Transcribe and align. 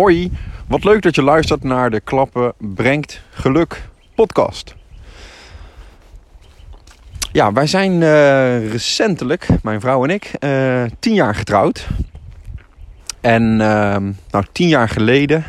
Hoi, 0.00 0.30
wat 0.68 0.84
leuk 0.84 1.02
dat 1.02 1.14
je 1.14 1.22
luistert 1.22 1.62
naar 1.62 1.90
de 1.90 2.00
Klappen 2.00 2.52
Brengt 2.58 3.22
Geluk 3.30 3.88
podcast. 4.14 4.74
Ja, 7.32 7.52
wij 7.52 7.66
zijn 7.66 7.92
uh, 7.92 8.70
recentelijk, 8.70 9.48
mijn 9.62 9.80
vrouw 9.80 10.04
en 10.04 10.10
ik, 10.10 10.30
uh, 10.40 10.82
tien 10.98 11.14
jaar 11.14 11.34
getrouwd. 11.34 11.86
En 13.20 13.42
uh, 13.42 13.96
nou, 14.30 14.44
tien 14.52 14.68
jaar 14.68 14.88
geleden 14.88 15.44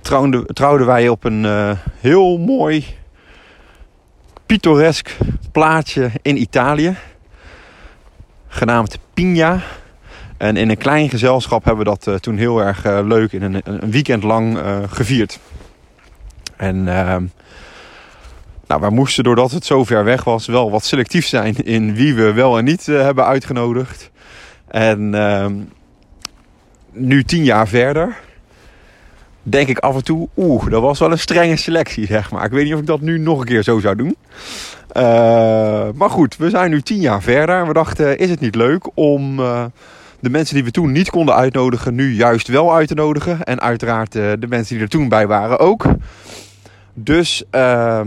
trouwden, 0.00 0.46
trouwden 0.46 0.86
wij 0.86 1.08
op 1.08 1.24
een 1.24 1.44
uh, 1.44 1.72
heel 2.00 2.38
mooi, 2.38 2.86
pittoresk 4.46 5.16
plaatsje 5.52 6.10
in 6.22 6.40
Italië. 6.40 6.96
Genaamd 8.48 8.98
Pigna. 9.14 9.60
En 10.40 10.56
in 10.56 10.70
een 10.70 10.78
klein 10.78 11.08
gezelschap 11.08 11.64
hebben 11.64 11.84
we 11.84 11.90
dat 11.90 12.06
uh, 12.06 12.14
toen 12.14 12.36
heel 12.36 12.60
erg 12.60 12.86
uh, 12.86 13.00
leuk 13.04 13.32
in 13.32 13.42
een, 13.42 13.60
een 13.64 13.90
weekend 13.90 14.22
lang 14.22 14.56
uh, 14.56 14.78
gevierd. 14.88 15.38
En 16.56 16.88
ehm, 16.88 17.24
nou, 18.66 18.80
wij 18.80 18.90
moesten, 18.90 19.24
doordat 19.24 19.50
het 19.50 19.64
zo 19.64 19.84
ver 19.84 20.04
weg 20.04 20.24
was, 20.24 20.46
wel 20.46 20.70
wat 20.70 20.84
selectief 20.84 21.26
zijn 21.26 21.56
in 21.56 21.94
wie 21.94 22.14
we 22.14 22.32
wel 22.32 22.58
en 22.58 22.64
niet 22.64 22.86
hebben 22.86 23.24
uitgenodigd. 23.24 24.10
En 24.68 25.14
ehm, 25.14 25.54
nu 26.92 27.24
tien 27.24 27.44
jaar 27.44 27.68
verder, 27.68 28.16
denk 29.42 29.68
ik 29.68 29.78
af 29.78 29.94
en 29.94 30.04
toe, 30.04 30.28
oeh, 30.36 30.70
dat 30.70 30.82
was 30.82 30.98
wel 30.98 31.10
een 31.10 31.18
strenge 31.18 31.56
selectie, 31.56 32.06
zeg 32.06 32.30
maar. 32.30 32.44
Ik 32.44 32.52
weet 32.52 32.64
niet 32.64 32.74
of 32.74 32.80
ik 32.80 32.86
dat 32.86 33.00
nu 33.00 33.18
nog 33.18 33.40
een 33.40 33.46
keer 33.46 33.62
zo 33.62 33.80
zou 33.80 33.96
doen. 33.96 34.16
maar 35.94 36.10
goed, 36.10 36.36
we 36.36 36.50
zijn 36.50 36.70
nu 36.70 36.82
tien 36.82 37.00
jaar 37.00 37.22
verder. 37.22 37.66
We 37.66 37.72
dachten, 37.72 38.18
is 38.18 38.30
het 38.30 38.40
niet 38.40 38.54
leuk 38.54 38.88
om 38.94 39.40
de 40.20 40.30
mensen 40.30 40.54
die 40.54 40.64
we 40.64 40.70
toen 40.70 40.92
niet 40.92 41.10
konden 41.10 41.34
uitnodigen, 41.34 41.94
nu 41.94 42.14
juist 42.14 42.48
wel 42.48 42.74
uit 42.74 42.88
te 42.88 42.94
nodigen. 42.94 43.44
En 43.44 43.60
uiteraard 43.60 44.14
uh, 44.14 44.32
de 44.38 44.46
mensen 44.48 44.74
die 44.74 44.84
er 44.84 44.90
toen 44.90 45.08
bij 45.08 45.26
waren 45.26 45.58
ook. 45.58 45.84
Dus, 46.94 47.44
uh, 47.50 48.00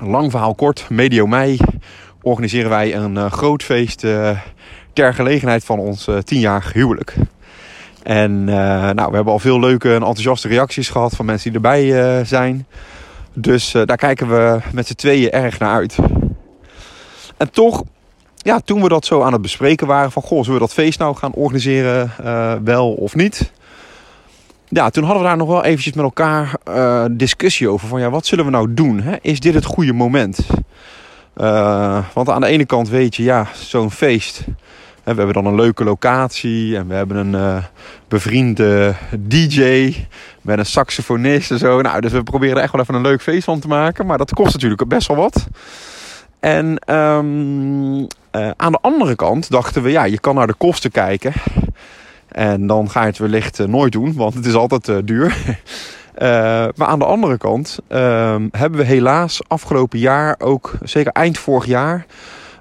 lang 0.00 0.30
verhaal 0.30 0.54
kort, 0.54 0.86
medio 0.90 1.26
mei 1.26 1.58
organiseren 2.22 2.70
wij 2.70 2.94
een 2.94 3.14
uh, 3.14 3.30
groot 3.30 3.62
feest 3.62 4.04
uh, 4.04 4.38
ter 4.92 5.14
gelegenheid 5.14 5.64
van 5.64 5.78
ons 5.78 6.08
tienjarig 6.24 6.72
huwelijk. 6.72 7.14
En 8.02 8.44
nou, 8.44 8.94
we 8.94 9.14
hebben 9.14 9.32
al 9.32 9.38
veel 9.38 9.60
leuke 9.60 9.88
en 9.88 9.94
enthousiaste 9.94 10.48
reacties 10.48 10.88
gehad 10.88 11.16
van 11.16 11.24
mensen 11.24 11.52
die 11.52 11.60
erbij 11.60 12.24
zijn. 12.24 12.66
Dus 13.34 13.72
daar 13.84 13.96
kijken 13.96 14.28
we 14.28 14.58
met 14.72 14.86
z'n 14.86 14.94
tweeën 14.94 15.30
erg 15.30 15.58
naar 15.58 15.72
uit. 15.72 15.96
En 17.36 17.50
toch 17.50 17.84
ja, 18.42 18.60
toen 18.60 18.82
we 18.82 18.88
dat 18.88 19.04
zo 19.04 19.22
aan 19.22 19.32
het 19.32 19.42
bespreken 19.42 19.86
waren 19.86 20.12
van... 20.12 20.22
Goh, 20.22 20.38
zullen 20.38 20.60
we 20.60 20.66
dat 20.66 20.74
feest 20.74 20.98
nou 20.98 21.16
gaan 21.16 21.32
organiseren, 21.32 22.10
uh, 22.24 22.54
wel 22.64 22.92
of 22.92 23.14
niet? 23.14 23.52
Ja, 24.68 24.90
toen 24.90 25.04
hadden 25.04 25.22
we 25.22 25.28
daar 25.28 25.36
nog 25.36 25.48
wel 25.48 25.64
eventjes 25.64 25.92
met 25.92 26.04
elkaar 26.04 26.52
uh, 26.68 27.04
discussie 27.10 27.68
over. 27.68 27.88
Van 27.88 28.00
ja, 28.00 28.10
wat 28.10 28.26
zullen 28.26 28.44
we 28.44 28.50
nou 28.50 28.74
doen? 28.74 29.00
Hè? 29.00 29.16
Is 29.22 29.40
dit 29.40 29.54
het 29.54 29.64
goede 29.64 29.92
moment? 29.92 30.46
Uh, 31.36 32.04
want 32.14 32.28
aan 32.28 32.40
de 32.40 32.46
ene 32.46 32.66
kant 32.66 32.88
weet 32.88 33.16
je, 33.16 33.22
ja, 33.22 33.46
zo'n 33.54 33.90
feest... 33.90 34.44
We 35.02 35.14
hebben 35.14 35.42
dan 35.42 35.46
een 35.46 35.60
leuke 35.60 35.84
locatie 35.84 36.76
en 36.76 36.88
we 36.88 36.94
hebben 36.94 37.16
een 37.16 37.62
bevriende 38.08 38.94
DJ 39.18 39.94
met 40.42 40.58
een 40.58 40.66
saxofonist 40.66 41.50
en 41.50 41.58
zo. 41.58 41.80
Nou, 41.80 42.00
dus 42.00 42.12
we 42.12 42.22
proberen 42.22 42.62
echt 42.62 42.72
wel 42.72 42.80
even 42.80 42.94
een 42.94 43.00
leuk 43.00 43.22
feest 43.22 43.44
van 43.44 43.60
te 43.60 43.68
maken. 43.68 44.06
Maar 44.06 44.18
dat 44.18 44.34
kost 44.34 44.52
natuurlijk 44.52 44.88
best 44.88 45.08
wel 45.08 45.16
wat. 45.16 45.46
En 46.40 46.94
um, 46.94 48.00
uh, 48.00 48.50
aan 48.56 48.72
de 48.72 48.78
andere 48.80 49.14
kant 49.14 49.50
dachten 49.50 49.82
we, 49.82 49.90
ja, 49.90 50.04
je 50.04 50.18
kan 50.18 50.34
naar 50.34 50.46
de 50.46 50.54
kosten 50.54 50.90
kijken. 50.90 51.32
En 52.28 52.66
dan 52.66 52.90
ga 52.90 53.00
je 53.00 53.06
het 53.06 53.18
wellicht 53.18 53.58
uh, 53.58 53.66
nooit 53.66 53.92
doen, 53.92 54.14
want 54.14 54.34
het 54.34 54.46
is 54.46 54.54
altijd 54.54 54.88
uh, 54.88 54.96
duur. 55.04 55.36
maar 56.76 56.86
aan 56.86 56.98
de 56.98 57.04
andere 57.04 57.38
kant 57.38 57.78
ehm, 57.88 58.48
hebben 58.50 58.78
we 58.78 58.86
helaas 58.86 59.40
afgelopen 59.48 59.98
jaar 59.98 60.36
ook, 60.38 60.72
zeker 60.82 61.12
eind 61.12 61.38
vorig 61.38 61.66
jaar, 61.66 62.06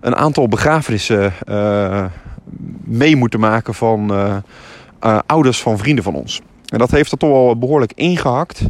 een 0.01 0.15
aantal 0.15 0.47
begrafenissen 0.47 1.33
mee 2.83 3.15
moeten 3.15 3.39
maken 3.39 3.73
van 3.73 4.11
ouders 5.25 5.61
van 5.61 5.77
vrienden 5.77 6.03
van 6.03 6.15
ons. 6.15 6.41
En 6.67 6.77
dat 6.77 6.91
heeft 6.91 7.11
er 7.11 7.17
toch 7.17 7.29
wel 7.29 7.57
behoorlijk 7.57 7.91
ingehakt. 7.95 8.61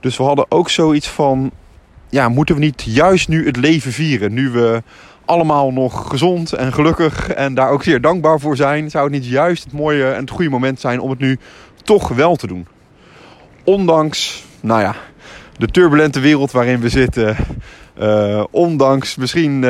Dus 0.00 0.16
we 0.16 0.22
hadden 0.22 0.46
ook 0.48 0.70
zoiets 0.70 1.08
van, 1.08 1.50
ja, 2.12 2.28
moeten 2.28 2.54
we 2.54 2.60
niet 2.60 2.82
juist 2.82 3.28
nu 3.28 3.46
het 3.46 3.56
leven 3.56 3.92
vieren? 3.92 4.32
Nu 4.32 4.50
we 4.50 4.82
allemaal 5.24 5.72
nog 5.72 6.08
gezond 6.08 6.52
en 6.52 6.72
gelukkig 6.72 7.28
en 7.28 7.54
daar 7.54 7.70
ook 7.70 7.82
zeer 7.82 8.00
dankbaar 8.00 8.40
voor 8.40 8.56
zijn. 8.56 8.90
Zou 8.90 9.04
het 9.04 9.12
niet 9.12 9.26
juist 9.26 9.64
het 9.64 9.72
mooie 9.72 10.10
en 10.10 10.20
het 10.20 10.30
goede 10.30 10.50
moment 10.50 10.80
zijn 10.80 11.00
om 11.00 11.10
het 11.10 11.18
nu 11.18 11.38
toch 11.82 12.08
wel 12.08 12.36
te 12.36 12.46
doen? 12.46 12.66
Ondanks, 13.64 14.44
nou 14.60 14.80
ja, 14.80 14.94
de 15.56 15.66
turbulente 15.66 16.20
wereld 16.20 16.50
waarin 16.50 16.80
we 16.80 16.88
zitten. 16.88 17.36
Uh, 18.00 18.44
ondanks 18.50 19.16
misschien 19.16 19.54
uh, 19.54 19.60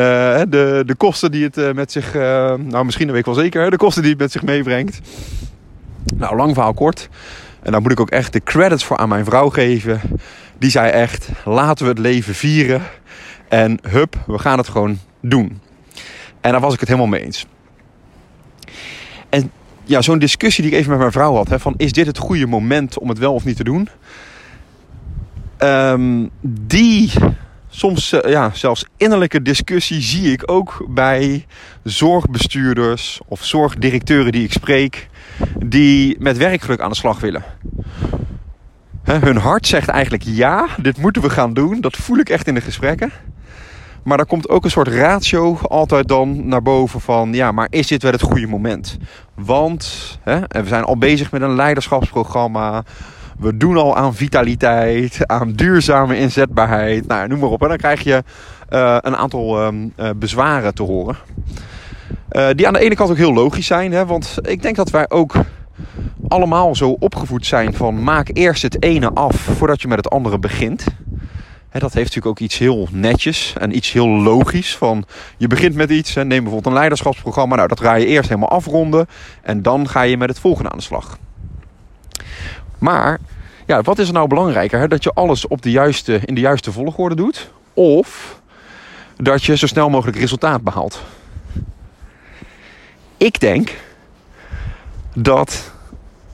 de, 0.48 0.82
de 0.86 0.94
kosten 0.97 1.30
die 1.30 1.44
het 1.44 1.59
uh, 1.59 1.72
met 1.72 1.92
zich... 1.92 2.14
nou, 2.14 2.84
misschien 2.84 3.10
weet 3.10 3.19
ik 3.19 3.24
wel 3.24 3.34
zeker. 3.34 3.70
De 3.70 3.76
kosten 3.76 4.03
die 4.03 4.10
het 4.10 4.20
met 4.20 4.32
zich 4.32 4.42
meebrengt. 4.42 5.00
Nou, 6.16 6.36
lang 6.36 6.54
verhaal 6.54 6.74
kort. 6.74 7.09
En 7.62 7.72
daar 7.72 7.82
moet 7.82 7.92
ik 7.92 8.00
ook 8.00 8.10
echt 8.10 8.32
de 8.32 8.42
credits 8.42 8.84
voor 8.84 8.97
aan 8.97 9.09
mijn 9.09 9.24
vrouw 9.24 9.48
geven. 9.48 10.00
Die 10.62 10.70
zei 10.70 10.90
echt, 10.90 11.28
laten 11.44 11.84
we 11.84 11.90
het 11.90 11.98
leven 11.98 12.34
vieren. 12.34 12.82
En 13.48 13.78
hup, 13.88 14.24
we 14.26 14.38
gaan 14.38 14.58
het 14.58 14.68
gewoon 14.68 14.98
doen. 15.20 15.60
En 16.40 16.52
daar 16.52 16.60
was 16.60 16.74
ik 16.74 16.80
het 16.80 16.88
helemaal 16.88 17.10
mee 17.10 17.24
eens. 17.24 17.46
En 19.28 19.50
ja, 19.84 20.02
zo'n 20.02 20.18
discussie 20.18 20.62
die 20.62 20.72
ik 20.72 20.78
even 20.78 20.90
met 20.90 20.98
mijn 20.98 21.12
vrouw 21.12 21.34
had: 21.34 21.48
hè, 21.48 21.58
van 21.58 21.74
is 21.76 21.92
dit 21.92 22.06
het 22.06 22.18
goede 22.18 22.46
moment 22.46 22.98
om 22.98 23.08
het 23.08 23.18
wel 23.18 23.34
of 23.34 23.44
niet 23.44 23.56
te 23.56 23.64
doen? 23.64 23.88
Um, 25.58 26.30
die 26.40 27.12
soms 27.68 28.12
uh, 28.12 28.20
ja, 28.30 28.50
zelfs 28.54 28.84
innerlijke 28.96 29.42
discussie 29.42 30.00
zie 30.00 30.32
ik 30.32 30.50
ook 30.50 30.86
bij 30.88 31.46
zorgbestuurders 31.84 33.20
of 33.26 33.44
zorgdirecteuren 33.44 34.32
die 34.32 34.44
ik 34.44 34.52
spreek, 34.52 35.08
die 35.64 36.16
met 36.18 36.36
werkgeluk 36.36 36.80
aan 36.80 36.90
de 36.90 36.96
slag 36.96 37.20
willen. 37.20 37.44
Hun 39.02 39.36
hart 39.36 39.66
zegt 39.66 39.88
eigenlijk 39.88 40.22
ja, 40.22 40.66
dit 40.82 40.98
moeten 40.98 41.22
we 41.22 41.30
gaan 41.30 41.54
doen. 41.54 41.80
Dat 41.80 41.96
voel 41.96 42.18
ik 42.18 42.28
echt 42.28 42.46
in 42.46 42.54
de 42.54 42.60
gesprekken. 42.60 43.10
Maar 44.02 44.16
daar 44.16 44.26
komt 44.26 44.48
ook 44.48 44.64
een 44.64 44.70
soort 44.70 44.88
ratio 44.88 45.58
altijd 45.62 46.08
dan 46.08 46.48
naar 46.48 46.62
boven 46.62 47.00
van... 47.00 47.32
ja, 47.32 47.52
maar 47.52 47.66
is 47.70 47.86
dit 47.86 48.02
wel 48.02 48.12
het 48.12 48.22
goede 48.22 48.46
moment? 48.46 48.98
Want 49.34 50.18
we 50.24 50.62
zijn 50.64 50.84
al 50.84 50.98
bezig 50.98 51.32
met 51.32 51.42
een 51.42 51.54
leiderschapsprogramma... 51.54 52.84
We 53.38 53.56
doen 53.56 53.76
al 53.76 53.96
aan 53.96 54.14
vitaliteit, 54.14 55.26
aan 55.26 55.52
duurzame 55.52 56.18
inzetbaarheid. 56.18 57.06
Nou, 57.06 57.28
noem 57.28 57.38
maar 57.38 57.48
op. 57.48 57.62
En 57.62 57.68
dan 57.68 57.76
krijg 57.76 58.00
je 58.00 58.22
uh, 58.70 58.96
een 59.00 59.16
aantal 59.16 59.72
uh, 59.72 60.10
bezwaren 60.16 60.74
te 60.74 60.82
horen. 60.82 61.16
Uh, 62.32 62.48
die 62.54 62.66
aan 62.66 62.72
de 62.72 62.78
ene 62.78 62.94
kant 62.94 63.10
ook 63.10 63.16
heel 63.16 63.32
logisch 63.32 63.66
zijn. 63.66 63.92
Hè, 63.92 64.06
want 64.06 64.38
ik 64.42 64.62
denk 64.62 64.76
dat 64.76 64.91
wij 64.91 65.10
ook 65.10 65.34
allemaal 66.32 66.75
zo 66.75 66.97
opgevoed 66.98 67.47
zijn 67.47 67.75
van... 67.75 68.03
maak 68.03 68.31
eerst 68.32 68.62
het 68.62 68.82
ene 68.82 69.10
af 69.15 69.37
voordat 69.37 69.82
je 69.82 69.88
met 69.88 69.97
het 69.97 70.10
andere 70.10 70.38
begint 70.38 70.84
dat 71.81 71.93
heeft 71.93 72.15
natuurlijk 72.15 72.26
ook 72.26 72.38
iets 72.38 72.59
heel 72.59 72.88
netjes 72.91 73.54
en 73.59 73.76
iets 73.76 73.93
heel 73.93 74.09
logisch. 74.09 74.76
Van 74.76 75.04
je 75.37 75.47
begint 75.47 75.75
met 75.75 75.91
iets, 75.91 76.15
neem 76.15 76.28
bijvoorbeeld 76.28 76.66
een 76.66 76.72
leiderschapsprogramma. 76.72 77.56
Nou, 77.56 77.69
dat 77.69 77.81
ga 77.81 77.94
je 77.94 78.06
eerst 78.06 78.28
helemaal 78.28 78.50
afronden 78.50 79.09
en 79.42 79.62
dan 79.62 79.88
ga 79.88 80.03
je 80.03 80.16
met 80.16 80.28
het 80.28 80.38
volgende 80.38 80.71
aan 80.71 80.76
de 80.76 80.84
slag. 80.84 81.19
Maar 82.78 83.19
ja, 83.66 83.82
wat 83.82 83.98
is 83.98 84.06
er 84.06 84.15
nou 84.15 84.28
belangrijker? 84.28 84.88
Dat 84.88 85.03
je 85.03 85.12
alles 85.12 85.47
op 85.47 85.62
de 85.62 85.71
juiste, 85.71 86.21
in 86.25 86.34
de 86.34 86.41
juiste 86.41 86.72
volgorde 86.72 87.15
doet? 87.15 87.50
Of 87.75 88.41
dat 89.16 89.44
je 89.44 89.56
zo 89.56 89.66
snel 89.66 89.91
mogelijk 89.91 90.19
resultaat 90.19 90.62
behaalt? 90.62 91.03
Ik 93.16 93.41
denk 93.41 93.76
dat 95.15 95.72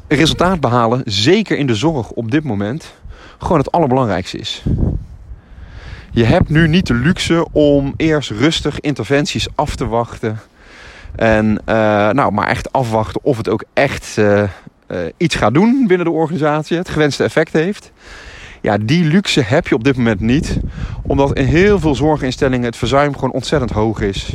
resultaat 0.08 0.60
behalen, 0.60 1.02
zeker 1.04 1.58
in 1.58 1.66
de 1.66 1.75
zorg 1.75 2.10
op 2.10 2.31
dit 2.31 2.44
moment, 2.44 2.94
gewoon 3.38 3.58
het 3.58 3.72
allerbelangrijkste 3.72 4.38
is. 4.38 4.62
Je 6.10 6.25
hebt 6.25 6.49
nu 6.49 6.69
niet 6.69 6.87
de 6.87 6.94
luxe 6.94 7.46
om 7.52 7.94
eerst 7.96 8.31
rustig 8.31 8.81
interventies 8.81 9.46
af 9.55 9.76
te 9.76 9.87
wachten. 9.87 10.40
En 11.16 11.46
uh, 11.50 11.75
nou, 12.10 12.32
maar 12.32 12.46
echt 12.46 12.72
afwachten 12.72 13.25
of 13.25 13.37
het 13.37 13.49
ook 13.49 13.64
echt 13.72 14.16
uh, 14.19 14.43
uh, 14.88 14.99
iets 15.16 15.34
gaat 15.34 15.55
doen 15.55 15.84
binnen 15.87 16.06
de 16.06 16.12
organisatie. 16.12 16.76
Het 16.76 16.88
gewenste 16.88 17.25
effect 17.25 17.52
heeft. 17.52 17.93
Ja, 18.60 18.76
die 18.78 19.05
luxe 19.05 19.40
heb 19.40 19.69
je 19.69 19.75
op 19.75 19.84
dit 19.84 19.96
moment 19.96 20.20
niet. 20.20 20.58
Omdat 21.02 21.37
in 21.37 21.44
heel 21.44 21.78
veel 21.78 21.94
zorginstellingen 21.94 22.66
het 22.66 22.76
verzuim 22.76 23.14
gewoon 23.14 23.32
ontzettend 23.32 23.70
hoog 23.70 24.00
is. 24.00 24.34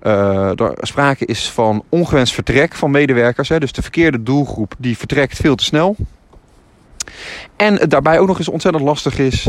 Er 0.00 0.76
sprake 0.80 1.26
is 1.26 1.50
van 1.50 1.84
ongewenst 1.88 2.34
vertrek 2.34 2.74
van 2.74 2.90
medewerkers. 2.90 3.48
Hè, 3.48 3.58
dus 3.58 3.72
de 3.72 3.82
verkeerde 3.82 4.22
doelgroep 4.22 4.74
die 4.78 4.98
vertrekt 4.98 5.36
veel 5.36 5.54
te 5.54 5.64
snel. 5.64 5.96
En 7.56 7.74
het 7.74 7.90
daarbij 7.90 8.18
ook 8.18 8.26
nog 8.26 8.38
eens 8.38 8.48
ontzettend 8.48 8.84
lastig 8.84 9.18
is 9.18 9.48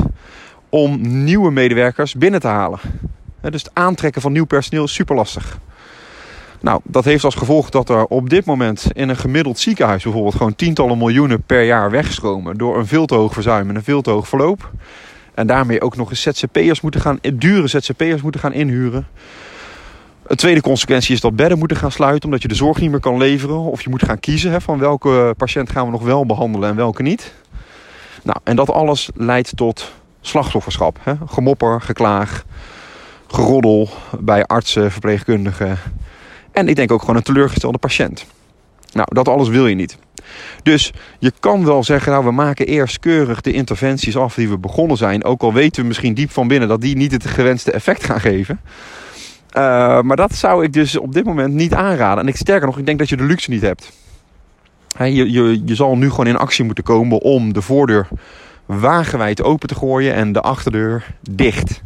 om 0.69 1.23
nieuwe 1.23 1.51
medewerkers 1.51 2.15
binnen 2.15 2.39
te 2.39 2.47
halen. 2.47 2.79
Dus 3.41 3.63
het 3.63 3.71
aantrekken 3.73 4.21
van 4.21 4.31
nieuw 4.31 4.45
personeel 4.45 4.83
is 4.83 4.93
super 4.93 5.15
lastig. 5.15 5.59
Nou, 6.61 6.81
dat 6.83 7.05
heeft 7.05 7.23
als 7.23 7.35
gevolg 7.35 7.69
dat 7.69 7.89
er 7.89 8.05
op 8.05 8.29
dit 8.29 8.45
moment 8.45 8.87
in 8.93 9.09
een 9.09 9.17
gemiddeld 9.17 9.59
ziekenhuis 9.59 10.03
bijvoorbeeld 10.03 10.35
gewoon 10.35 10.55
tientallen 10.55 10.97
miljoenen 10.97 11.41
per 11.41 11.63
jaar 11.63 11.91
wegstromen 11.91 12.57
door 12.57 12.77
een 12.77 12.87
veel 12.87 13.05
te 13.05 13.15
hoog 13.15 13.33
verzuim 13.33 13.69
en 13.69 13.75
een 13.75 13.83
veel 13.83 14.01
te 14.01 14.09
hoog 14.09 14.27
verloop. 14.27 14.71
En 15.33 15.47
daarmee 15.47 15.81
ook 15.81 15.95
nog 15.95 16.09
eens 16.09 16.21
ZZP'ers 16.21 16.81
moeten 16.81 17.01
gaan, 17.01 17.19
dure 17.33 17.67
ZZP'ers 17.67 18.21
moeten 18.21 18.41
gaan 18.41 18.53
inhuren. 18.53 19.07
Een 20.31 20.37
tweede 20.37 20.61
consequentie 20.61 21.13
is 21.15 21.21
dat 21.21 21.35
bedden 21.35 21.57
moeten 21.57 21.77
gaan 21.77 21.91
sluiten 21.91 22.25
omdat 22.25 22.41
je 22.41 22.47
de 22.47 22.55
zorg 22.55 22.79
niet 22.79 22.91
meer 22.91 22.99
kan 22.99 23.17
leveren. 23.17 23.59
Of 23.59 23.81
je 23.81 23.89
moet 23.89 24.03
gaan 24.03 24.19
kiezen 24.19 24.51
hè, 24.51 24.61
van 24.61 24.79
welke 24.79 25.33
patiënt 25.37 25.69
gaan 25.69 25.85
we 25.85 25.91
nog 25.91 26.03
wel 26.03 26.25
behandelen 26.25 26.69
en 26.69 26.75
welke 26.75 27.01
niet. 27.01 27.33
Nou, 28.23 28.37
en 28.43 28.55
dat 28.55 28.69
alles 28.69 29.09
leidt 29.15 29.55
tot 29.55 29.91
slachtofferschap. 30.21 30.99
Hè? 31.01 31.13
Gemopper, 31.25 31.81
geklaag, 31.81 32.45
geroddel 33.27 33.89
bij 34.19 34.45
artsen, 34.45 34.91
verpleegkundigen. 34.91 35.79
En 36.51 36.67
ik 36.67 36.75
denk 36.75 36.91
ook 36.91 37.01
gewoon 37.01 37.15
een 37.15 37.23
teleurgestelde 37.23 37.77
patiënt. 37.77 38.25
Nou, 38.93 39.07
dat 39.13 39.27
alles 39.27 39.47
wil 39.47 39.67
je 39.67 39.75
niet. 39.75 39.97
Dus 40.63 40.93
je 41.19 41.31
kan 41.39 41.65
wel 41.65 41.83
zeggen, 41.83 42.11
nou 42.11 42.25
we 42.25 42.31
maken 42.31 42.65
eerst 42.65 42.99
keurig 42.99 43.41
de 43.41 43.53
interventies 43.53 44.17
af 44.17 44.35
die 44.35 44.49
we 44.49 44.57
begonnen 44.57 44.97
zijn. 44.97 45.23
Ook 45.23 45.41
al 45.41 45.53
weten 45.53 45.81
we 45.81 45.87
misschien 45.87 46.13
diep 46.13 46.31
van 46.31 46.47
binnen 46.47 46.67
dat 46.69 46.81
die 46.81 46.95
niet 46.95 47.11
het 47.11 47.25
gewenste 47.25 47.71
effect 47.71 48.03
gaan 48.03 48.19
geven. 48.19 48.59
Uh, 49.57 50.01
maar 50.01 50.15
dat 50.15 50.35
zou 50.35 50.63
ik 50.63 50.73
dus 50.73 50.97
op 50.97 51.13
dit 51.13 51.25
moment 51.25 51.53
niet 51.53 51.73
aanraden. 51.73 52.23
En 52.23 52.29
ik 52.29 52.35
sterker 52.35 52.67
nog, 52.67 52.77
ik 52.77 52.85
denk 52.85 52.99
dat 52.99 53.09
je 53.09 53.17
de 53.17 53.23
luxe 53.23 53.49
niet 53.49 53.61
hebt. 53.61 53.91
He, 54.97 55.05
je, 55.05 55.31
je, 55.31 55.61
je 55.65 55.75
zal 55.75 55.97
nu 55.97 56.09
gewoon 56.09 56.27
in 56.27 56.37
actie 56.37 56.65
moeten 56.65 56.83
komen 56.83 57.19
om 57.19 57.53
de 57.53 57.61
voordeur 57.61 58.07
wagenwijd 58.65 59.43
open 59.43 59.67
te 59.67 59.75
gooien 59.75 60.13
en 60.13 60.31
de 60.31 60.41
achterdeur 60.41 61.15
dicht. 61.29 61.81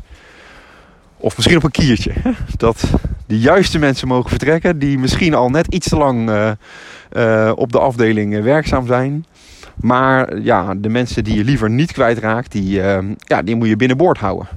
Of 1.17 1.35
misschien 1.35 1.57
op 1.57 1.63
een 1.63 1.71
kiertje. 1.71 2.11
Dat 2.57 2.83
de 3.27 3.39
juiste 3.39 3.79
mensen 3.79 4.07
mogen 4.07 4.29
vertrekken. 4.29 4.79
Die 4.79 4.97
misschien 4.97 5.33
al 5.33 5.49
net 5.49 5.67
iets 5.67 5.87
te 5.87 5.97
lang 5.97 6.29
uh, 6.29 6.51
uh, 7.13 7.51
op 7.55 7.71
de 7.71 7.79
afdeling 7.79 8.43
werkzaam 8.43 8.87
zijn. 8.87 9.25
Maar 9.75 10.39
ja, 10.39 10.75
de 10.75 10.89
mensen 10.89 11.23
die 11.23 11.37
je 11.37 11.43
liever 11.43 11.69
niet 11.69 11.91
kwijtraakt, 11.91 12.51
die, 12.51 12.79
uh, 12.79 12.97
ja, 13.17 13.41
die 13.41 13.55
moet 13.55 13.67
je 13.67 13.75
binnenboord 13.75 14.17
houden. 14.17 14.47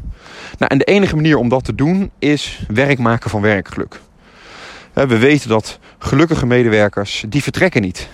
Nou, 0.58 0.72
en 0.72 0.78
de 0.78 0.84
enige 0.84 1.16
manier 1.16 1.36
om 1.36 1.48
dat 1.48 1.64
te 1.64 1.74
doen 1.74 2.10
is 2.18 2.64
werk 2.68 2.98
maken 2.98 3.30
van 3.30 3.40
werkgeluk. 3.40 4.00
We 4.92 5.18
weten 5.18 5.48
dat 5.48 5.78
gelukkige 5.98 6.46
medewerkers, 6.46 7.24
die 7.28 7.42
vertrekken 7.42 7.82
niet. 7.82 8.08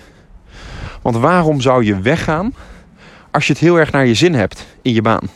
Want 1.01 1.15
waarom 1.15 1.61
zou 1.61 1.83
je 1.83 1.99
weggaan 1.99 2.53
als 3.31 3.47
je 3.47 3.53
het 3.53 3.61
heel 3.61 3.79
erg 3.79 3.91
naar 3.91 4.05
je 4.05 4.13
zin 4.13 4.33
hebt 4.33 4.65
in 4.81 4.93
je 4.93 5.01
baan? 5.01 5.29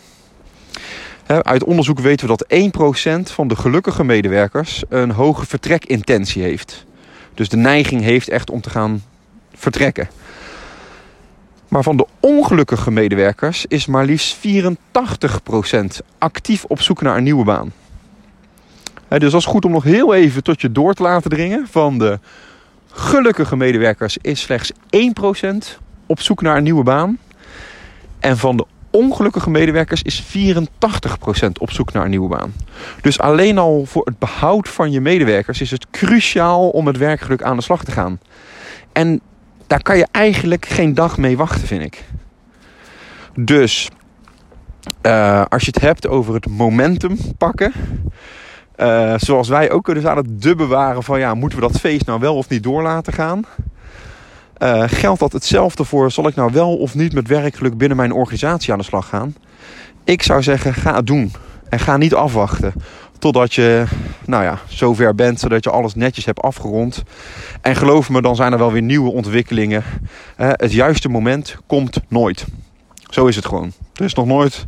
Uit 1.25 1.63
onderzoek 1.63 1.99
weten 1.99 2.27
we 2.27 2.35
dat 2.37 2.71
1% 3.29 3.33
van 3.33 3.47
de 3.47 3.55
gelukkige 3.55 4.03
medewerkers 4.03 4.83
een 4.89 5.11
hoge 5.11 5.45
vertrekintentie 5.45 6.41
heeft. 6.41 6.85
Dus 7.33 7.49
de 7.49 7.57
neiging 7.57 8.01
heeft 8.01 8.29
echt 8.29 8.49
om 8.49 8.61
te 8.61 8.69
gaan 8.69 9.03
vertrekken. 9.53 10.09
Maar 11.69 11.83
van 11.83 11.97
de 11.97 12.05
ongelukkige 12.19 12.91
medewerkers 12.91 13.65
is 13.65 13.85
maar 13.85 14.05
liefst 14.05 14.37
84% 14.37 14.39
actief 16.17 16.63
op 16.63 16.81
zoek 16.81 17.01
naar 17.01 17.17
een 17.17 17.23
nieuwe 17.23 17.43
baan. 17.43 17.71
dus 19.07 19.31
dat 19.31 19.33
is 19.33 19.45
goed 19.45 19.65
om 19.65 19.71
nog 19.71 19.83
heel 19.83 20.13
even 20.13 20.43
tot 20.43 20.61
je 20.61 20.71
door 20.71 20.93
te 20.93 21.03
laten 21.03 21.29
dringen. 21.29 21.67
Van 21.69 21.97
de 21.97 22.19
gelukkige 22.91 23.55
medewerkers 23.55 24.17
is 24.21 24.41
slechts 24.41 24.71
1% 24.71 25.77
op 26.05 26.21
zoek 26.21 26.41
naar 26.41 26.57
een 26.57 26.63
nieuwe 26.63 26.83
baan. 26.83 27.17
En 28.19 28.37
van 28.37 28.57
de 28.57 28.65
ongelukkige 28.89 29.49
medewerkers 29.49 30.01
is 30.01 30.23
84% 30.23 31.51
op 31.59 31.71
zoek 31.71 31.93
naar 31.93 32.03
een 32.03 32.09
nieuwe 32.09 32.27
baan. 32.27 32.53
Dus 33.01 33.19
alleen 33.19 33.57
al 33.57 33.85
voor 33.85 34.05
het 34.05 34.19
behoud 34.19 34.69
van 34.69 34.91
je 34.91 35.01
medewerkers 35.01 35.61
is 35.61 35.71
het 35.71 35.89
cruciaal 35.91 36.69
om 36.69 36.87
het 36.87 36.97
werkgeluk 36.97 37.43
aan 37.43 37.57
de 37.57 37.63
slag 37.63 37.83
te 37.83 37.91
gaan. 37.91 38.19
En 38.91 39.21
daar 39.69 39.81
kan 39.81 39.97
je 39.97 40.07
eigenlijk 40.11 40.65
geen 40.65 40.93
dag 40.93 41.17
mee 41.17 41.37
wachten, 41.37 41.67
vind 41.67 41.81
ik. 41.81 42.03
Dus 43.35 43.89
uh, 45.01 45.45
als 45.49 45.65
je 45.65 45.71
het 45.73 45.81
hebt 45.81 46.07
over 46.07 46.33
het 46.33 46.47
momentum 46.47 47.17
pakken. 47.37 47.71
Uh, 48.77 49.13
zoals 49.17 49.47
wij 49.47 49.71
ook 49.71 49.83
kunnen 49.83 50.09
aan 50.09 50.17
het 50.17 50.41
dubben 50.41 50.67
waren 50.67 51.03
van 51.03 51.19
ja, 51.19 51.33
moeten 51.33 51.59
we 51.59 51.67
dat 51.67 51.79
feest 51.79 52.05
nou 52.05 52.19
wel 52.19 52.35
of 52.35 52.49
niet 52.49 52.63
door 52.63 52.81
laten 52.81 53.13
gaan? 53.13 53.41
Uh, 54.57 54.83
geldt 54.87 55.19
dat 55.19 55.31
hetzelfde 55.31 55.83
voor, 55.83 56.11
zal 56.11 56.27
ik 56.27 56.35
nou 56.35 56.51
wel 56.53 56.77
of 56.77 56.95
niet 56.95 57.13
met 57.13 57.27
werkgeluk 57.27 57.77
binnen 57.77 57.97
mijn 57.97 58.13
organisatie 58.13 58.71
aan 58.71 58.79
de 58.79 58.85
slag 58.85 59.07
gaan? 59.07 59.35
Ik 60.03 60.23
zou 60.23 60.43
zeggen, 60.43 60.73
ga 60.73 60.95
het 60.95 61.07
doen. 61.07 61.31
En 61.69 61.79
ga 61.79 61.97
niet 61.97 62.13
afwachten 62.13 62.73
totdat 63.19 63.53
je 63.53 63.85
nou 64.25 64.43
ja, 64.43 64.59
zover 64.67 65.15
bent, 65.15 65.39
zodat 65.39 65.63
je 65.63 65.69
alles 65.69 65.95
netjes 65.95 66.25
hebt 66.25 66.41
afgerond. 66.41 67.03
En 67.61 67.75
geloof 67.75 68.09
me, 68.09 68.21
dan 68.21 68.35
zijn 68.35 68.51
er 68.51 68.57
wel 68.57 68.71
weer 68.71 68.81
nieuwe 68.81 69.11
ontwikkelingen. 69.11 69.83
het 70.35 70.71
juiste 70.71 71.09
moment 71.09 71.57
komt 71.67 71.99
nooit. 72.07 72.45
Zo 73.09 73.25
is 73.25 73.35
het 73.35 73.45
gewoon. 73.45 73.71
Er 73.93 74.05
is 74.05 74.13
nog 74.13 74.25
nooit 74.25 74.65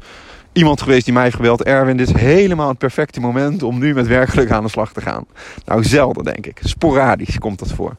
iemand 0.53 0.81
geweest 0.81 1.05
die 1.05 1.13
mij 1.13 1.23
heeft 1.23 1.35
gebeld. 1.35 1.63
Erwin, 1.63 1.97
dit 1.97 2.07
is 2.07 2.21
helemaal 2.21 2.67
het 2.67 2.77
perfecte 2.77 3.19
moment 3.19 3.63
om 3.63 3.79
nu 3.79 3.93
met 3.93 4.07
werkelijk 4.07 4.51
aan 4.51 4.63
de 4.63 4.69
slag 4.69 4.93
te 4.93 5.01
gaan. 5.01 5.25
Nou, 5.65 5.83
zelden 5.83 6.23
denk 6.23 6.45
ik. 6.45 6.59
Sporadisch 6.63 7.39
komt 7.39 7.59
dat 7.59 7.71
voor. 7.71 7.95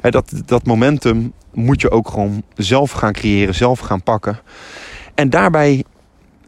dat, 0.00 0.32
dat 0.44 0.66
momentum 0.66 1.32
moet 1.52 1.80
je 1.80 1.90
ook 1.90 2.08
gewoon 2.08 2.42
zelf 2.54 2.90
gaan 2.90 3.12
creëren, 3.12 3.54
zelf 3.54 3.78
gaan 3.78 4.02
pakken. 4.02 4.38
En 5.14 5.30
daarbij 5.30 5.84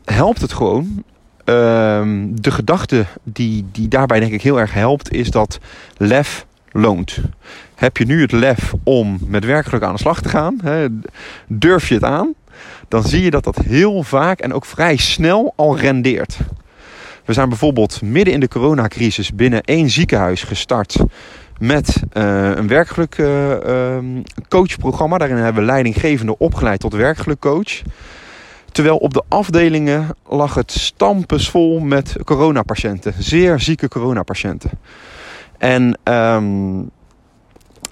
helpt 0.05 0.41
het 0.41 0.53
gewoon. 0.53 1.05
Ehm, 1.51 2.27
de 2.31 2.51
gedachte 2.51 3.05
die, 3.23 3.67
die 3.73 3.89
daarbij 3.89 4.21
denk 4.21 4.33
ik 4.33 4.43
heel 4.43 4.61
erg 4.61 4.73
helpt, 4.73 5.13
is 5.13 5.31
dat 5.31 5.59
lef 5.97 6.47
loont. 6.73 7.21
Heb 7.75 7.97
je 7.97 8.07
nu 8.07 8.21
het 8.21 8.33
lef 8.33 8.75
om 8.83 9.19
met 9.27 9.45
werkelijk 9.45 9.85
aan 9.85 9.93
de 9.93 10.01
slag 10.01 10.23
te 10.23 10.29
gaan? 10.29 10.61
Durf 11.47 11.89
je 11.89 11.95
het 11.95 12.05
aan? 12.05 12.35
Dan 12.89 13.03
zie 13.03 13.23
je 13.23 13.31
dat 13.31 13.45
dat 13.45 13.57
heel 13.57 14.03
vaak 14.03 14.41
en 14.41 14.53
ook 14.53 14.65
vrij 14.65 14.97
snel 14.97 15.53
al 15.57 15.79
rendeert. 15.79 16.39
We 17.25 17.33
zijn 17.33 17.49
bijvoorbeeld 17.49 18.03
midden 18.03 18.35
in 18.35 18.41
de 18.41 18.49
coronacrisis 18.49 19.35
binnen 19.35 19.63
één 19.63 19.91
ziekenhuis 19.91 20.43
gestart 20.43 20.97
met 21.59 22.03
uh, 22.13 22.51
een 22.55 22.69
werkgeluk 22.69 23.19
uh, 23.19 23.97
coachprogramma. 24.49 25.19
Daarin 25.19 25.37
hebben 25.37 25.63
we 25.63 25.69
leidinggevende 25.71 26.39
opgeleid 26.39 26.81
tot 26.81 26.93
werkgelukcoach. 26.93 27.83
Terwijl 28.73 28.97
op 28.97 29.15
de 29.15 29.23
afdelingen 29.29 30.09
lag 30.29 30.55
het 30.55 30.73
stampensvol 30.73 31.79
met 31.79 32.17
coronapatiënten. 32.25 33.15
Zeer 33.19 33.61
zieke 33.61 33.89
coronapatiënten. 33.89 34.71
En 35.59 35.99
um, 36.05 36.91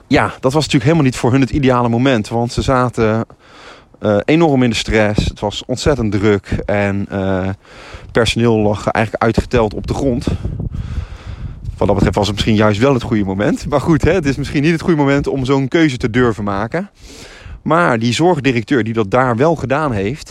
ja, 0.06 0.26
dat 0.40 0.52
was 0.52 0.64
natuurlijk 0.64 0.84
helemaal 0.84 1.04
niet 1.04 1.16
voor 1.16 1.32
hun 1.32 1.40
het 1.40 1.50
ideale 1.50 1.88
moment. 1.88 2.28
Want 2.28 2.52
ze 2.52 2.62
zaten 2.62 3.26
uh, 4.00 4.16
enorm 4.24 4.62
in 4.62 4.70
de 4.70 4.76
stress. 4.76 5.24
Het 5.24 5.40
was 5.40 5.62
ontzettend 5.66 6.12
druk. 6.12 6.46
En 6.66 7.06
uh, 7.12 7.48
personeel 8.12 8.58
lag 8.58 8.86
eigenlijk 8.86 9.24
uitgeteld 9.24 9.74
op 9.74 9.86
de 9.86 9.94
grond. 9.94 10.26
Wat 11.76 11.86
dat 11.86 11.96
betreft 11.96 12.16
was 12.16 12.26
het 12.26 12.34
misschien 12.34 12.56
juist 12.56 12.80
wel 12.80 12.94
het 12.94 13.02
goede 13.02 13.24
moment. 13.24 13.68
Maar 13.68 13.80
goed, 13.80 14.02
hè, 14.02 14.12
het 14.12 14.26
is 14.26 14.36
misschien 14.36 14.62
niet 14.62 14.72
het 14.72 14.80
goede 14.80 14.98
moment 14.98 15.26
om 15.26 15.44
zo'n 15.44 15.68
keuze 15.68 15.96
te 15.96 16.10
durven 16.10 16.44
maken. 16.44 16.90
Maar 17.62 17.98
die 17.98 18.12
zorgdirecteur 18.12 18.84
die 18.84 18.94
dat 18.94 19.10
daar 19.10 19.36
wel 19.36 19.54
gedaan 19.54 19.92
heeft... 19.92 20.30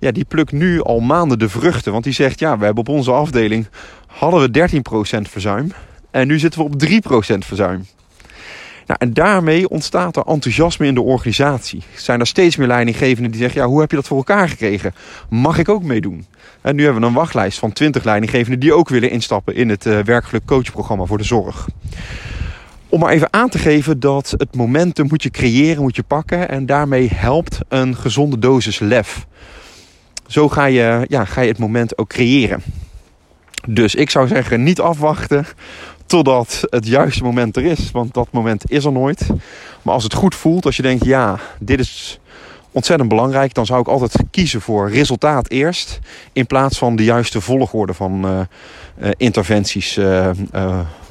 Ja, 0.00 0.10
die 0.10 0.24
plukt 0.24 0.52
nu 0.52 0.82
al 0.82 1.00
maanden 1.00 1.38
de 1.38 1.48
vruchten. 1.48 1.92
Want 1.92 2.04
die 2.04 2.12
zegt, 2.12 2.40
ja, 2.40 2.58
we 2.58 2.64
hebben 2.64 2.86
op 2.86 2.94
onze 2.94 3.12
afdeling... 3.12 3.66
hadden 4.06 4.52
we 4.52 4.68
13% 4.68 5.30
verzuim. 5.30 5.72
En 6.10 6.26
nu 6.26 6.38
zitten 6.38 6.60
we 6.60 6.66
op 6.66 7.34
3% 7.34 7.38
verzuim. 7.38 7.86
Nou, 8.86 9.02
en 9.02 9.12
daarmee 9.12 9.68
ontstaat 9.68 10.16
er 10.16 10.22
enthousiasme 10.22 10.86
in 10.86 10.94
de 10.94 11.00
organisatie. 11.00 11.82
Zijn 11.94 12.20
er 12.20 12.26
steeds 12.26 12.56
meer 12.56 12.66
leidinggevenden 12.66 13.30
die 13.30 13.40
zeggen: 13.40 13.60
ja, 13.60 13.66
hoe 13.66 13.80
heb 13.80 13.90
je 13.90 13.96
dat 13.96 14.06
voor 14.06 14.16
elkaar 14.16 14.48
gekregen? 14.48 14.94
Mag 15.28 15.58
ik 15.58 15.68
ook 15.68 15.82
meedoen? 15.82 16.26
En 16.60 16.76
nu 16.76 16.84
hebben 16.84 17.00
we 17.02 17.08
een 17.08 17.14
wachtlijst 17.14 17.58
van 17.58 17.72
20 17.72 18.04
leidinggevenden 18.04 18.60
die 18.60 18.72
ook 18.72 18.88
willen 18.88 19.10
instappen 19.10 19.54
in 19.54 19.68
het 19.68 19.86
uh, 19.86 19.98
werkelijk 19.98 20.46
coachprogramma 20.46 21.04
voor 21.04 21.18
de 21.18 21.24
zorg. 21.24 21.68
Om 22.88 23.00
maar 23.00 23.12
even 23.12 23.32
aan 23.32 23.48
te 23.48 23.58
geven 23.58 24.00
dat 24.00 24.34
het 24.36 24.56
momentum 24.56 25.06
moet 25.08 25.22
je 25.22 25.30
creëren, 25.30 25.82
moet 25.82 25.96
je 25.96 26.02
pakken. 26.02 26.48
En 26.48 26.66
daarmee 26.66 27.10
helpt 27.14 27.58
een 27.68 27.96
gezonde 27.96 28.38
dosis 28.38 28.78
lef. 28.78 29.26
Zo 30.30 30.48
ga 30.48 30.64
je, 30.64 31.04
ja, 31.08 31.24
ga 31.24 31.40
je 31.40 31.48
het 31.48 31.58
moment 31.58 31.98
ook 31.98 32.08
creëren. 32.08 32.62
Dus 33.68 33.94
ik 33.94 34.10
zou 34.10 34.26
zeggen, 34.26 34.62
niet 34.62 34.80
afwachten 34.80 35.46
totdat 36.06 36.62
het 36.68 36.86
juiste 36.86 37.22
moment 37.22 37.56
er 37.56 37.64
is. 37.64 37.90
Want 37.90 38.14
dat 38.14 38.28
moment 38.30 38.70
is 38.70 38.84
er 38.84 38.92
nooit. 38.92 39.26
Maar 39.82 39.94
als 39.94 40.02
het 40.02 40.14
goed 40.14 40.34
voelt, 40.34 40.64
als 40.64 40.76
je 40.76 40.82
denkt, 40.82 41.04
ja, 41.04 41.38
dit 41.58 41.80
is 41.80 42.20
ontzettend 42.70 43.08
belangrijk, 43.08 43.54
dan 43.54 43.66
zou 43.66 43.80
ik 43.80 43.88
altijd 43.88 44.14
kiezen 44.30 44.60
voor 44.60 44.90
resultaat 44.90 45.48
eerst. 45.48 45.98
In 46.32 46.46
plaats 46.46 46.78
van 46.78 46.96
de 46.96 47.04
juiste 47.04 47.40
volgorde 47.40 47.94
van 47.94 48.24
uh, 48.24 48.40
uh, 49.02 49.08
interventies 49.16 49.96
uh, 49.96 50.30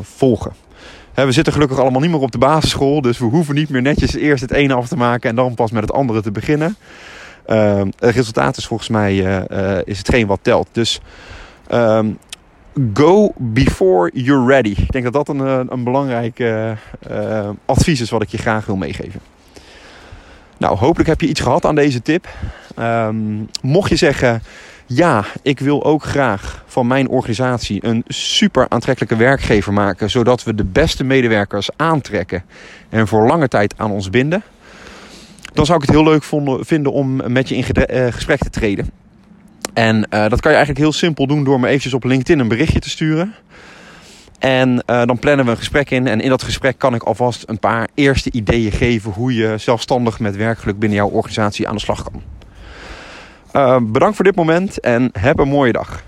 volgen. 0.02 0.52
we 1.14 1.32
zitten 1.32 1.54
gelukkig 1.54 1.80
allemaal 1.80 2.02
niet 2.02 2.12
meer 2.12 2.20
op 2.20 2.32
de 2.32 2.38
basisschool, 2.38 3.02
dus 3.02 3.18
we 3.18 3.26
hoeven 3.26 3.56
niet 3.56 3.70
meer 3.70 3.82
netjes 3.82 4.16
eerst 4.16 4.42
het 4.42 4.52
ene 4.52 4.74
af 4.74 4.88
te 4.88 4.98
maken 4.98 5.30
en 5.30 5.36
dan 5.36 5.54
pas 5.54 5.72
met 5.72 5.82
het 5.82 5.92
andere 5.92 6.22
te 6.22 6.32
beginnen. 6.32 6.76
Het 8.00 8.16
resultaat 8.16 8.58
is 8.58 8.68
volgens 8.68 8.90
mij 8.90 9.18
is 9.84 9.98
hetgeen 9.98 10.28
wat 10.28 10.40
telt. 10.42 10.68
Dus 10.72 11.00
ehm, 11.68 12.12
go 12.94 13.32
before 13.38 14.12
you're 14.14 14.46
ready. 14.48 14.74
Ik 14.78 14.92
denk 14.92 15.04
dat 15.04 15.14
dat 15.14 15.28
een, 15.28 15.40
eh, 15.40 15.60
een 15.70 15.84
belangrijk 15.84 16.44
advies 17.66 18.02
is 18.02 18.10
wat 18.10 18.22
ik 18.22 18.30
je 18.30 18.38
graag 18.38 18.66
wil 18.66 18.76
meegeven. 18.76 19.22
Nou, 20.60 20.78
hopelijk 20.78 21.10
heb 21.10 21.22
je 21.22 21.28
iets 21.28 21.40
gehad 21.40 21.66
aan 21.66 21.76
deze 21.76 22.02
tip. 22.02 22.28
Um, 22.80 23.50
mocht 23.62 23.90
je 23.90 23.96
zeggen, 23.96 24.44
ja, 24.86 25.26
ik 25.42 25.60
wil 25.60 25.84
ook 25.84 26.04
graag 26.04 26.64
van 26.68 26.88
mijn 26.88 27.08
organisatie 27.08 27.86
een 27.86 28.04
super 28.08 28.66
aantrekkelijke 28.70 29.16
werkgever 29.16 29.74
maken, 29.74 30.10
zodat 30.10 30.44
we 30.44 30.56
de 30.56 30.66
beste 30.66 31.04
medewerkers 31.04 31.70
aantrekken 31.76 32.44
en 32.90 33.08
voor 33.08 33.28
lange 33.28 33.48
tijd 33.48 33.74
aan 33.78 33.92
ons 33.92 34.10
binden. 34.10 34.44
Dan 35.54 35.66
zou 35.66 35.82
ik 35.82 35.88
het 35.88 35.96
heel 35.96 36.04
leuk 36.04 36.24
vinden 36.66 36.92
om 36.92 37.32
met 37.32 37.50
je 37.50 37.56
in 37.56 37.64
gesprek 38.14 38.40
te 38.40 38.50
treden. 38.50 38.90
En 39.74 39.96
uh, 39.96 40.30
dat 40.30 40.40
kan 40.40 40.52
je 40.52 40.58
eigenlijk 40.58 40.78
heel 40.78 40.92
simpel 40.92 41.28
doen 41.28 41.44
door 41.44 41.60
me 41.60 41.68
eventjes 41.68 41.94
op 41.94 42.04
LinkedIn 42.04 42.40
een 42.40 42.48
berichtje 42.48 42.80
te 42.80 42.90
sturen. 42.90 43.36
En 44.40 44.70
uh, 44.70 45.06
dan 45.06 45.20
plannen 45.20 45.46
we 45.46 45.52
een 45.52 45.58
gesprek 45.58 45.92
in. 45.92 46.08
En 46.08 46.22
in 46.22 46.30
dat 46.30 46.44
gesprek 46.44 46.78
kan 46.78 46.96
ik 46.96 47.04
alvast 47.04 47.44
een 47.48 47.60
paar 47.60 47.88
eerste 47.94 48.32
ideeën 48.32 48.72
geven 48.72 49.12
hoe 49.12 49.34
je 49.34 49.58
zelfstandig 49.58 50.20
met 50.20 50.36
werkgeluk 50.36 50.80
binnen 50.80 50.98
jouw 50.98 51.10
organisatie 51.10 51.68
aan 51.68 51.76
de 51.76 51.82
slag 51.82 52.04
kan. 52.04 52.22
Bedankt 53.92 54.16
voor 54.16 54.26
dit 54.26 54.36
moment 54.36 54.80
en 54.80 55.10
heb 55.14 55.40
een 55.40 55.48
mooie 55.48 55.72
dag. 55.72 56.04